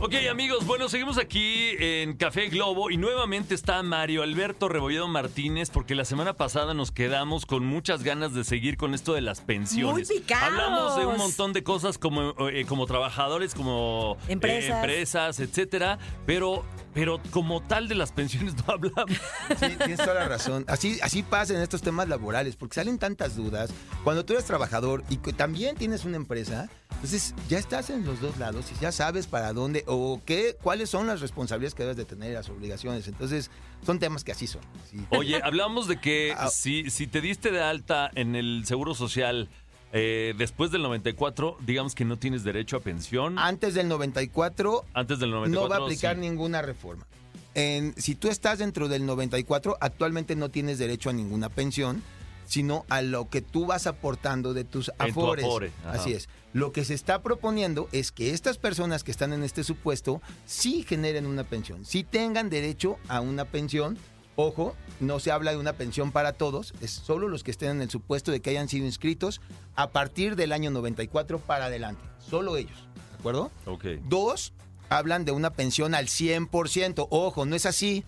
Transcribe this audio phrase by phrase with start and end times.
[0.00, 5.70] Ok, amigos, bueno, seguimos aquí en Café Globo y nuevamente está Mario Alberto Rebolledo Martínez
[5.70, 9.40] porque la semana pasada nos quedamos con muchas ganas de seguir con esto de las
[9.40, 10.08] pensiones.
[10.08, 10.46] Muy picados.
[10.52, 14.76] Hablamos de un montón de cosas como, eh, como trabajadores, como eh, Empresas.
[14.76, 19.18] empresas, etcétera, pero, pero como tal de las pensiones no hablamos.
[19.58, 20.64] Sí, tienes toda la razón.
[20.68, 23.70] Así, así pasa en estos temas laborales, porque salen tantas dudas.
[24.04, 28.20] Cuando tú eres trabajador y que también tienes una empresa, entonces ya estás en los
[28.20, 31.96] dos lados y ya sabes para dónde o qué, cuáles son las responsabilidades que debes
[31.96, 33.06] de tener, las obligaciones.
[33.06, 33.50] Entonces,
[33.86, 34.62] son temas que así son.
[35.10, 36.48] Oye, hablamos de que Ah.
[36.50, 39.48] si, si te diste de alta en el Seguro Social
[39.92, 43.38] eh, después del 94, digamos que no tienes derecho a pensión.
[43.38, 46.20] Antes del 94, Antes del 94 no va a aplicar sí.
[46.20, 47.06] ninguna reforma.
[47.54, 52.02] En- si tú estás dentro del 94, actualmente no tienes derecho a ninguna pensión,
[52.48, 55.44] sino a lo que tú vas aportando de tus tu afores.
[55.44, 55.70] afore.
[55.84, 56.28] Así es.
[56.54, 60.82] Lo que se está proponiendo es que estas personas que están en este supuesto sí
[60.82, 63.98] generen una pensión, sí tengan derecho a una pensión.
[64.34, 67.82] Ojo, no se habla de una pensión para todos, es solo los que estén en
[67.82, 69.40] el supuesto de que hayan sido inscritos
[69.74, 72.02] a partir del año 94 para adelante.
[72.18, 73.50] Solo ellos, ¿de acuerdo?
[73.66, 73.84] Ok.
[74.04, 74.52] Dos,
[74.88, 77.08] hablan de una pensión al 100%.
[77.10, 78.04] Ojo, no es así.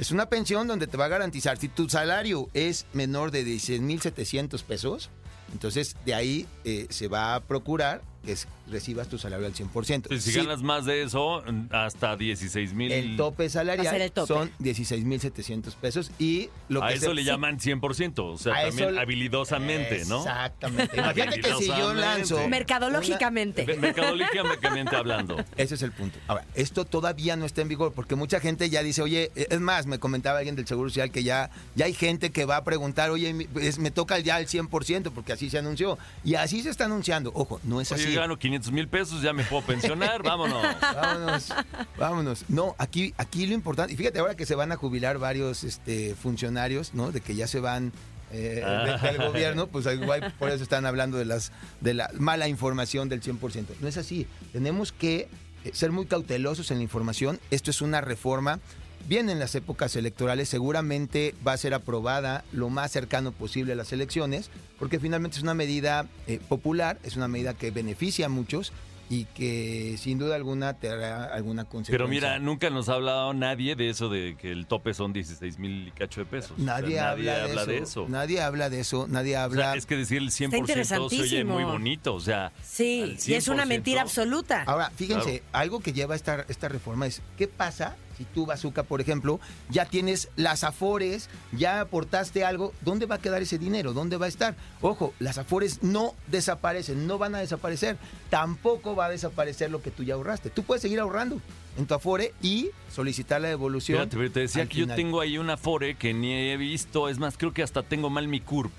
[0.00, 4.62] Es una pensión donde te va a garantizar, si tu salario es menor de 16,700
[4.62, 5.10] pesos,
[5.52, 10.08] entonces de ahí eh, se va a procurar que es- recibas tu salario al 100%.
[10.08, 12.92] Pues si Sí, ganas más de eso, hasta 16 mil.
[12.92, 14.28] el tope salarial ser el tope.
[14.32, 18.62] son 16,700 pesos y lo a que eso se- le llaman 100%, o sea, A
[18.68, 20.18] también eso- habilidosamente, ¿no?
[20.18, 20.96] Exactamente.
[20.98, 22.46] Imagínate que si yo lanzo...
[22.48, 23.64] Mercadológicamente.
[23.66, 25.36] Me- Mercadológicamente hablando.
[25.56, 26.18] Ese es el punto.
[26.28, 29.60] Ahora, esto todavía no está en vigor porque mucha gente ya dice, oye, eh, es
[29.60, 32.64] más, me comentaba alguien del Seguro Social que ya, ya hay gente que va a
[32.64, 35.98] preguntar, oye, me toca ya el 100% porque así se anunció.
[36.24, 37.30] Y así se está anunciando.
[37.34, 38.16] Ojo, no es Oye, así.
[38.16, 40.62] yo gano 500 mil pesos, ya me puedo pensionar, vámonos.
[40.80, 41.54] Vámonos,
[41.98, 42.44] vámonos.
[42.48, 46.14] No, aquí, aquí lo importante, y fíjate ahora que se van a jubilar varios este,
[46.14, 47.12] funcionarios, ¿no?
[47.12, 47.92] De que ya se van
[48.32, 48.62] eh,
[49.02, 53.22] del gobierno, pues igual por eso están hablando de las de la mala información del
[53.22, 53.64] 100%.
[53.80, 54.26] No es así.
[54.52, 55.28] Tenemos que
[55.64, 57.40] eh, ser muy cautelosos en la información.
[57.50, 58.60] Esto es una reforma.
[59.08, 63.92] Vienen las épocas electorales, seguramente va a ser aprobada lo más cercano posible a las
[63.92, 68.72] elecciones, porque finalmente es una medida eh, popular, es una medida que beneficia a muchos
[69.10, 71.92] y que sin duda alguna te hará alguna consecuencia.
[71.92, 75.58] Pero mira, nunca nos ha hablado nadie de eso de que el tope son 16
[75.58, 76.52] mil y cacho de pesos.
[76.52, 78.06] O sea, Nadie, habla, de, eso.
[78.08, 79.08] Nadie habla de eso.
[79.08, 79.74] Nadie O sea, habla.
[79.74, 82.52] es que decir el 100% se oye muy bonito, o sea.
[82.62, 83.66] Sí, y es una 100%.
[83.66, 84.62] mentira absoluta.
[84.62, 89.00] Ahora, fíjense, algo que lleva esta, esta reforma es, ¿qué pasa si tú, Bazooka, por
[89.00, 92.74] ejemplo, ya tienes las afores, ya aportaste algo?
[92.82, 93.94] ¿Dónde va a quedar ese dinero?
[93.94, 94.56] ¿Dónde va a estar?
[94.82, 97.96] Ojo, las afores no desaparecen, no van a desaparecer.
[98.28, 100.50] Tampoco va a desaparecer lo que tú ya ahorraste.
[100.50, 101.40] Tú puedes seguir ahorrando
[101.78, 104.00] en tu afore y solicitar la devolución.
[104.00, 107.08] Espérate, pero te decía que yo tengo ahí una Afore que ni he visto.
[107.08, 108.70] Es más, creo que hasta tengo mal mi CURP.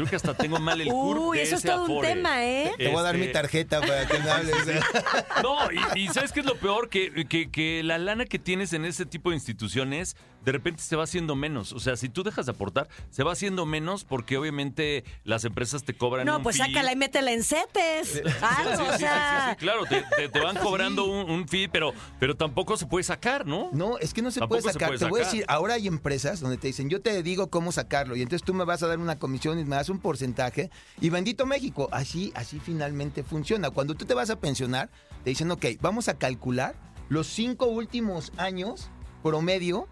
[0.00, 1.20] Creo que hasta tengo mal el CURP.
[1.20, 2.72] Uy, de eso es ese todo un tema, ¿eh?
[2.78, 4.54] Te voy a dar mi Este, tarjeta para que me hables.
[5.42, 6.88] No, y, y ¿sabes qué es lo peor?
[6.88, 10.96] Que, que- que la lana que tienes en ese tipo de instituciones de repente se
[10.96, 11.72] va haciendo menos.
[11.72, 15.84] O sea, si tú dejas de aportar, se va haciendo menos porque obviamente las empresas
[15.84, 16.66] te cobran No, un pues fee.
[16.66, 18.22] sácala y métela en CETES.
[18.42, 19.44] Algo, Sí, sí, o sí, sea.
[19.46, 22.86] sí, sí, claro, te, te- te van cobrando un, un fee, pero, pero tampoco se
[22.86, 23.68] puede sacar, ¿no?
[23.72, 24.88] No, es que no se Tampoco puede se sacar.
[24.88, 25.32] puede te voy a sacar.
[25.36, 28.54] decir, ahora hay empresas donde te dicen, yo te digo cómo sacarlo y entonces tú
[28.54, 32.32] me vas a dar una comisión y me das un porcentaje y bendito México, así,
[32.34, 33.70] así finalmente funciona.
[33.70, 34.90] Cuando tú te vas a pensionar,
[35.24, 36.74] te dicen, ok, vamos a calcular
[37.08, 38.90] los cinco últimos años
[39.22, 39.86] promedio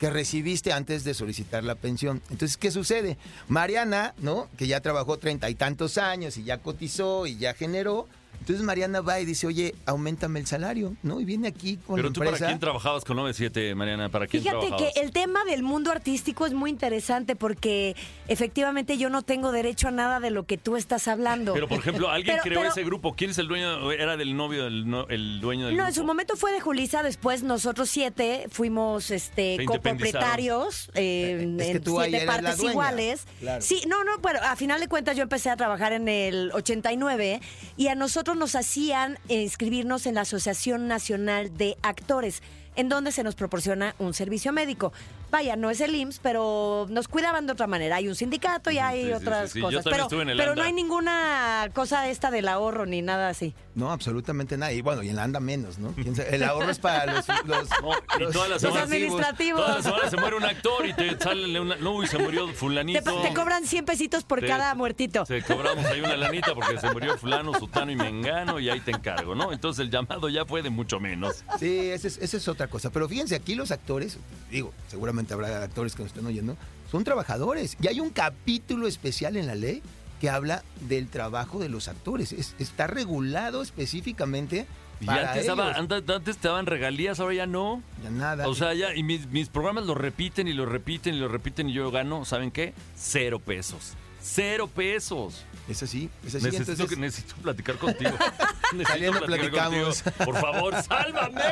[0.00, 2.22] que recibiste antes de solicitar la pensión.
[2.30, 3.18] Entonces, ¿qué sucede?
[3.48, 4.48] Mariana, ¿no?
[4.56, 8.08] Que ya trabajó treinta y tantos años y ya cotizó y ya generó.
[8.40, 11.20] Entonces Mariana va y dice, oye, aumentame el salario, ¿no?
[11.20, 12.46] Y viene aquí con Pero la tú, ¿para empresa.
[12.46, 14.08] quién trabajabas con 97, Mariana?
[14.08, 14.92] ¿Para quién Fíjate trabajabas?
[14.94, 17.94] que el tema del mundo artístico es muy interesante porque
[18.28, 21.52] efectivamente yo no tengo derecho a nada de lo que tú estás hablando.
[21.52, 23.14] Pero, por ejemplo, alguien Pero- creó pero- ese grupo.
[23.14, 23.92] ¿Quién es el dueño?
[23.92, 25.88] ¿Era del novio del no- el dueño del No, grupo?
[25.88, 31.76] en su momento fue de Julisa, después nosotros siete fuimos este copropietarios eh, Es que
[31.76, 33.24] en siete partes iguales.
[33.40, 33.62] Claro.
[33.62, 37.40] Sí, no, no, bueno, a final de cuentas yo empecé a trabajar en el 89
[37.76, 42.42] y a nosotros nos hacían eh, inscribirnos en la Asociación Nacional de Actores.
[42.76, 44.92] En donde se nos proporciona un servicio médico.
[45.30, 47.96] Vaya, no es el IMSS, pero nos cuidaban de otra manera.
[47.96, 49.60] Hay un sindicato y hay Sí, otras sí, sí.
[49.60, 49.84] Yo cosas.
[49.84, 53.54] Pero, estuve en el pero no hay ninguna cosa esta del ahorro ni nada así.
[53.76, 54.72] No, absolutamente nada.
[54.72, 55.94] Y bueno, y en la anda menos, ¿no?
[56.28, 57.26] El ahorro es para los...
[57.44, 59.84] los- No, y los- todas las Los semanas- administrativos.
[60.10, 61.76] Se muere un actor y te sale una.
[61.76, 63.22] No, y se murió Te, Fulanito.
[63.22, 65.24] te cobran 100 pesitos por Te- cada muertito.
[65.26, 68.90] Se cobramos ahí una lanita porque se murió fulano, sutano y mengano y ahí te
[68.90, 69.52] encargo, ¿no?
[69.52, 71.44] Entonces el llamado ya fue de mucho menos.
[71.58, 72.90] Sí, esa es, esa es otra cosa.
[72.90, 74.18] Pero fíjense, aquí los actores,
[74.50, 76.56] digo, seguramente habrá actores que nos estén oyendo,
[76.90, 77.76] son trabajadores.
[77.80, 79.82] Y hay un capítulo especial en la ley
[80.20, 82.32] que habla del trabajo de los actores.
[82.32, 84.66] Es- está regulado específicamente
[85.00, 85.78] Y para antes, estaba- ellos.
[85.78, 87.82] antes, antes te daban regalías, ahora ya no.
[88.04, 88.46] Ya nada.
[88.46, 91.70] O sea, ya, y mis, mis programas lo repiten y lo repiten y lo repiten
[91.70, 92.74] y yo gano, ¿saben qué?
[92.94, 93.94] Cero pesos.
[94.22, 95.44] Cero pesos.
[95.68, 96.44] es así, es así.
[96.44, 98.10] Necesito, entonces, que, necesito platicar contigo.
[98.72, 100.02] Necesito Saliendo platicar platicamos.
[100.02, 100.24] contigo.
[100.24, 101.42] Por favor, sálvame.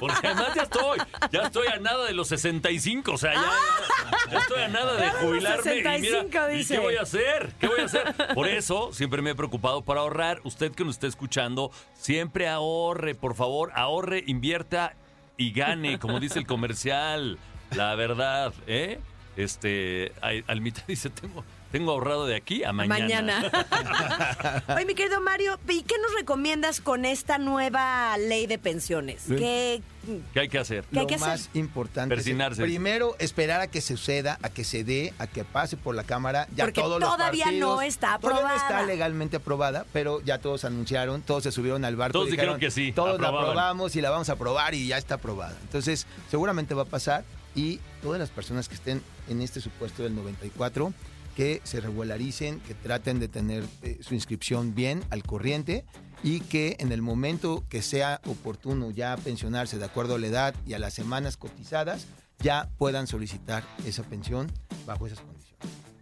[0.00, 0.98] Porque además ya estoy,
[1.30, 3.52] ya estoy a nada de los 65, o sea, ya,
[4.30, 5.72] ya estoy a nada de jubilarme.
[5.72, 6.74] y mira, 65 ¿y dice.
[6.74, 7.52] qué voy a hacer?
[7.60, 8.14] ¿Qué voy a hacer?
[8.34, 10.40] Por eso siempre me he preocupado para ahorrar.
[10.44, 14.94] Usted que nos está escuchando, siempre ahorre, por favor, ahorre, invierta
[15.36, 17.38] y gane, como dice el comercial.
[17.72, 18.98] La verdad, ¿eh?
[19.38, 23.40] Este, Ay- Almita dice, tengo, tengo ahorrado de aquí a mañana.
[23.40, 24.64] Mañana.
[24.74, 29.22] Oye, mi querido Mario, ¿y qué nos recomiendas con esta nueva ley de pensiones?
[29.28, 29.36] Sí.
[29.36, 29.82] ¿Qué,
[30.34, 30.82] ¿Qué hay que hacer?
[30.90, 31.28] ¿Qué hay lo que hacer?
[31.28, 35.76] más importante es primero esperar a que suceda, a que se dé, a que pase
[35.76, 36.48] por la Cámara.
[36.56, 38.56] Ya Porque todos los todavía no está todavía no aprobada.
[38.56, 42.14] está legalmente aprobada, pero ya todos anunciaron, todos se subieron al barco.
[42.18, 45.14] Todos dijeron que sí, Todos la aprobamos y la vamos a aprobar y ya está
[45.16, 45.56] aprobada.
[45.62, 47.22] Entonces, seguramente va a pasar
[47.54, 50.92] y todas las personas que estén en este supuesto del 94
[51.38, 55.84] que se regularicen, que traten de tener eh, su inscripción bien al corriente
[56.24, 60.54] y que en el momento que sea oportuno ya pensionarse de acuerdo a la edad
[60.66, 62.08] y a las semanas cotizadas,
[62.40, 64.50] ya puedan solicitar esa pensión
[64.84, 65.48] bajo esas condiciones.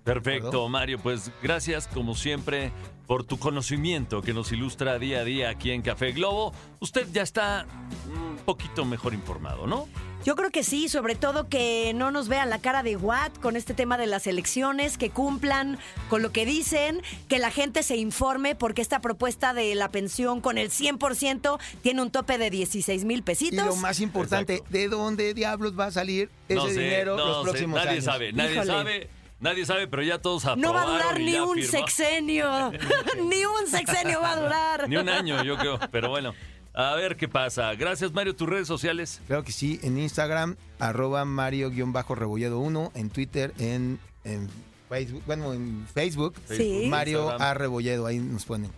[0.05, 0.69] Perfecto?
[0.69, 1.01] Mario.
[1.01, 2.73] Pues gracias, como siempre,
[3.07, 6.53] por tu conocimiento que nos ilustra día a día aquí en Café Globo.
[6.81, 7.67] Usted ya está
[8.09, 9.89] un poquito mejor informado, ¿no?
[10.25, 13.55] Yo creo que sí, sobre todo que no nos vean la cara de Watt con
[13.55, 15.79] este tema de las elecciones, que cumplan
[16.09, 20.41] con lo que dicen, que la gente se informe, porque esta propuesta de la pensión
[20.41, 23.67] con el 100% tiene un tope de 16 mil Y pesitos.
[23.67, 24.73] lo más importante, Exacto.
[24.77, 27.91] ¿de dónde diablos va a salir ese no sé, dinero no los sé, próximos nadie
[27.93, 28.05] años?
[28.05, 28.67] sabe, nadie Híjole.
[28.73, 32.73] sabe, nadie sabe, pero ya todos No va a aprobaron durar y ni un sexenio.
[33.29, 34.89] ni un sexenio va a durar.
[34.89, 35.79] Ni un año, yo creo.
[35.93, 36.35] Pero bueno,
[36.77, 37.75] a ver qué pasa.
[37.75, 38.37] Gracias, Mario.
[38.37, 39.21] Tus redes sociales.
[39.27, 44.49] Claro que sí, en Instagram, arroba Mario-Rebolledo 1, en Twitter, en, en
[44.89, 46.87] Facebook, bueno, en Facebook, Sí.
[46.89, 47.43] Mario Instagram.
[47.51, 47.55] A.
[47.55, 48.71] Rebolledo, ahí nos ponen.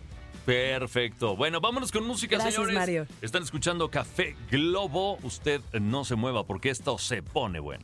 [0.45, 1.35] Perfecto.
[1.35, 2.75] Bueno, vámonos con música, Gracias, señores.
[2.75, 3.05] Mario.
[3.21, 5.19] Están escuchando Café Globo.
[5.21, 7.83] Usted no se mueva porque esto se pone bueno.